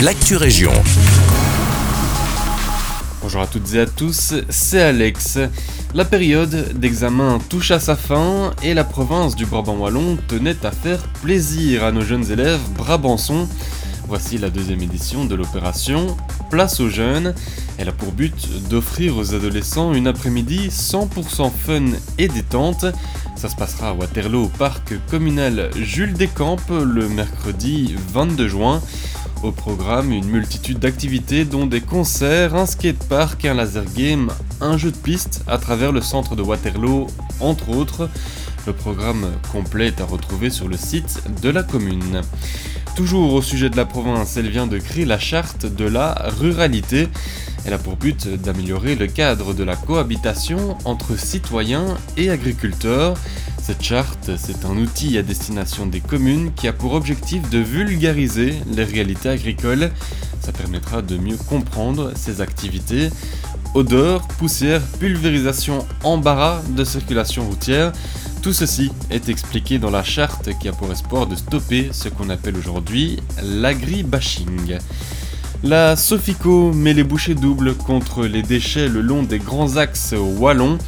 l'actu 0.00 0.36
région. 0.36 0.72
Bonjour 3.22 3.40
à 3.40 3.46
toutes 3.46 3.72
et 3.74 3.80
à 3.80 3.86
tous, 3.86 4.34
c'est 4.50 4.82
Alex. 4.82 5.38
La 5.94 6.04
période 6.04 6.78
d'examen 6.78 7.38
touche 7.48 7.70
à 7.70 7.80
sa 7.80 7.96
fin 7.96 8.52
et 8.62 8.74
la 8.74 8.84
province 8.84 9.36
du 9.36 9.46
Brabant 9.46 9.76
Wallon 9.76 10.18
tenait 10.28 10.64
à 10.64 10.70
faire 10.70 11.02
plaisir 11.22 11.82
à 11.84 11.92
nos 11.92 12.02
jeunes 12.02 12.30
élèves 12.30 12.60
brabançons. 12.76 13.48
Voici 14.06 14.38
la 14.38 14.50
deuxième 14.50 14.82
édition 14.82 15.24
de 15.24 15.34
l'opération 15.34 16.16
Place 16.50 16.78
aux 16.78 16.88
jeunes. 16.88 17.34
Elle 17.78 17.88
a 17.88 17.92
pour 17.92 18.12
but 18.12 18.68
d'offrir 18.68 19.16
aux 19.16 19.34
adolescents 19.34 19.94
une 19.94 20.06
après-midi 20.06 20.68
100% 20.68 21.50
fun 21.50 21.84
et 22.18 22.28
détente. 22.28 22.84
Ça 23.34 23.48
se 23.48 23.56
passera 23.56 23.88
à 23.88 23.92
Waterloo 23.94 24.44
au 24.44 24.48
parc 24.48 24.94
communal 25.10 25.70
Jules 25.74 26.14
Descampes 26.14 26.70
le 26.70 27.08
mercredi 27.08 27.96
22 28.12 28.48
juin. 28.48 28.82
Au 29.46 29.52
programme, 29.52 30.10
une 30.10 30.26
multitude 30.26 30.80
d'activités 30.80 31.44
dont 31.44 31.66
des 31.66 31.80
concerts, 31.80 32.56
un 32.56 32.66
skatepark, 32.66 33.44
un 33.44 33.54
laser 33.54 33.84
game, 33.96 34.32
un 34.60 34.76
jeu 34.76 34.90
de 34.90 34.96
piste 34.96 35.44
à 35.46 35.56
travers 35.56 35.92
le 35.92 36.00
centre 36.00 36.34
de 36.34 36.42
Waterloo, 36.42 37.06
entre 37.38 37.68
autres. 37.68 38.10
Le 38.66 38.72
programme 38.72 39.30
complet 39.52 39.86
est 39.86 40.00
à 40.00 40.04
retrouver 40.04 40.50
sur 40.50 40.66
le 40.66 40.76
site 40.76 41.22
de 41.42 41.48
la 41.48 41.62
commune. 41.62 42.22
Toujours 42.96 43.34
au 43.34 43.40
sujet 43.40 43.70
de 43.70 43.76
la 43.76 43.84
province, 43.84 44.36
elle 44.36 44.50
vient 44.50 44.66
de 44.66 44.78
créer 44.78 45.04
la 45.04 45.20
charte 45.20 45.64
de 45.64 45.84
la 45.84 46.28
ruralité. 46.40 47.06
Elle 47.64 47.74
a 47.74 47.78
pour 47.78 47.94
but 47.94 48.26
d'améliorer 48.26 48.96
le 48.96 49.06
cadre 49.06 49.54
de 49.54 49.62
la 49.62 49.76
cohabitation 49.76 50.76
entre 50.84 51.16
citoyens 51.16 51.96
et 52.16 52.30
agriculteurs. 52.30 53.14
Cette 53.66 53.82
charte, 53.82 54.30
c'est 54.38 54.64
un 54.64 54.76
outil 54.76 55.18
à 55.18 55.24
destination 55.24 55.86
des 55.86 55.98
communes 55.98 56.52
qui 56.54 56.68
a 56.68 56.72
pour 56.72 56.92
objectif 56.92 57.50
de 57.50 57.58
vulgariser 57.58 58.54
les 58.68 58.84
réalités 58.84 59.28
agricoles. 59.28 59.90
Ça 60.40 60.52
permettra 60.52 61.02
de 61.02 61.16
mieux 61.16 61.36
comprendre 61.36 62.12
ces 62.14 62.40
activités. 62.40 63.10
Odeur, 63.74 64.22
poussière, 64.38 64.80
pulvérisation, 65.00 65.84
embarras 66.04 66.62
de 66.76 66.84
circulation 66.84 67.44
routière. 67.44 67.90
Tout 68.40 68.52
ceci 68.52 68.92
est 69.10 69.28
expliqué 69.28 69.80
dans 69.80 69.90
la 69.90 70.04
charte 70.04 70.48
qui 70.60 70.68
a 70.68 70.72
pour 70.72 70.92
espoir 70.92 71.26
de 71.26 71.34
stopper 71.34 71.88
ce 71.90 72.08
qu'on 72.08 72.30
appelle 72.30 72.56
aujourd'hui 72.56 73.18
l'agribashing. 73.42 74.78
La 75.64 75.96
Sofico 75.96 76.72
met 76.72 76.94
les 76.94 77.02
bouchées 77.02 77.34
doubles 77.34 77.74
contre 77.74 78.26
les 78.26 78.42
déchets 78.42 78.88
le 78.88 79.00
long 79.00 79.24
des 79.24 79.40
grands 79.40 79.76
axes 79.76 80.14
wallons. 80.16 80.78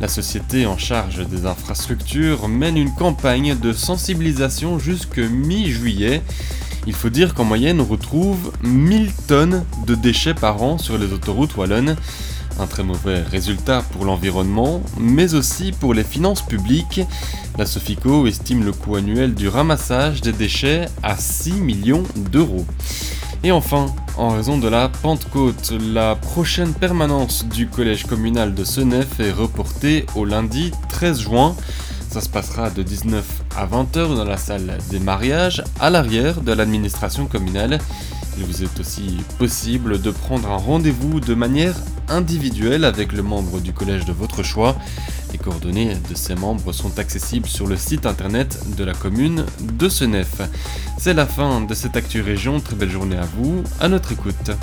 La 0.00 0.08
société 0.08 0.64
en 0.64 0.78
charge 0.78 1.28
des 1.28 1.44
infrastructures 1.44 2.48
mène 2.48 2.78
une 2.78 2.94
campagne 2.94 3.54
de 3.54 3.74
sensibilisation 3.74 4.78
jusque 4.78 5.18
mi-juillet. 5.18 6.22
Il 6.86 6.94
faut 6.94 7.10
dire 7.10 7.34
qu'en 7.34 7.44
moyenne 7.44 7.82
on 7.82 7.84
retrouve 7.84 8.50
1000 8.62 9.12
tonnes 9.28 9.62
de 9.86 9.94
déchets 9.94 10.32
par 10.32 10.62
an 10.62 10.78
sur 10.78 10.96
les 10.96 11.12
autoroutes 11.12 11.54
wallonnes. 11.58 11.96
Un 12.58 12.66
très 12.66 12.82
mauvais 12.82 13.20
résultat 13.20 13.82
pour 13.92 14.06
l'environnement, 14.06 14.82
mais 14.98 15.34
aussi 15.34 15.72
pour 15.72 15.92
les 15.92 16.04
finances 16.04 16.42
publiques. 16.42 17.02
La 17.58 17.66
Sofico 17.66 18.26
estime 18.26 18.64
le 18.64 18.72
coût 18.72 18.96
annuel 18.96 19.34
du 19.34 19.48
ramassage 19.48 20.22
des 20.22 20.32
déchets 20.32 20.86
à 21.02 21.16
6 21.16 21.52
millions 21.52 22.04
d'euros. 22.16 22.64
Et 23.42 23.52
enfin, 23.52 23.86
en 24.18 24.30
raison 24.30 24.58
de 24.58 24.68
la 24.68 24.90
Pentecôte, 24.90 25.72
la 25.80 26.14
prochaine 26.14 26.74
permanence 26.74 27.46
du 27.46 27.68
collège 27.68 28.04
communal 28.04 28.54
de 28.54 28.64
Senef 28.64 29.18
est 29.18 29.32
reportée 29.32 30.04
au 30.14 30.26
lundi 30.26 30.72
13 30.90 31.20
juin. 31.20 31.56
Ça 32.10 32.20
se 32.20 32.28
passera 32.28 32.68
de 32.68 32.82
19 32.82 33.24
à 33.56 33.66
20h 33.66 34.14
dans 34.14 34.24
la 34.24 34.36
salle 34.36 34.76
des 34.90 34.98
mariages 34.98 35.64
à 35.80 35.88
l'arrière 35.88 36.42
de 36.42 36.52
l'administration 36.52 37.24
communale. 37.24 37.78
Il 38.36 38.44
vous 38.44 38.62
est 38.62 38.78
aussi 38.78 39.16
possible 39.38 40.02
de 40.02 40.10
prendre 40.10 40.50
un 40.50 40.56
rendez-vous 40.56 41.20
de 41.20 41.34
manière 41.34 41.76
individuelle 42.10 42.84
avec 42.84 43.12
le 43.12 43.22
membre 43.22 43.60
du 43.60 43.72
collège 43.72 44.04
de 44.04 44.12
votre 44.12 44.42
choix. 44.42 44.76
Les 45.32 45.38
coordonnées 45.38 45.94
de 46.10 46.14
ces 46.14 46.34
membres 46.34 46.72
sont 46.72 46.98
accessibles 46.98 47.48
sur 47.48 47.66
le 47.66 47.76
site 47.76 48.04
internet 48.04 48.58
de 48.76 48.84
la 48.84 48.92
commune 48.92 49.44
de 49.60 49.88
Senef. 49.88 50.42
C'est 50.98 51.14
la 51.14 51.26
fin 51.26 51.60
de 51.60 51.74
cette 51.74 51.96
Actu 51.96 52.20
Région, 52.20 52.60
très 52.60 52.76
belle 52.76 52.90
journée 52.90 53.16
à 53.16 53.26
vous, 53.36 53.62
à 53.80 53.88
notre 53.88 54.12
écoute. 54.12 54.50